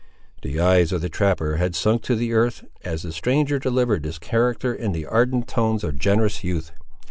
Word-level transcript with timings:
The 0.41 0.59
eyes 0.59 0.91
of 0.91 1.01
the 1.01 1.09
trapper 1.09 1.57
had 1.57 1.75
sunk 1.75 2.01
to 2.05 2.15
the 2.15 2.33
earth, 2.33 2.65
as 2.83 3.03
the 3.03 3.11
stranger 3.13 3.59
delivered 3.59 4.01
this 4.01 4.17
character 4.17 4.73
in 4.73 4.93
the 4.93 5.05
ardent 5.05 5.47
tones 5.47 5.83
of 5.83 5.99
generous 5.99 6.43
youth. 6.43 6.71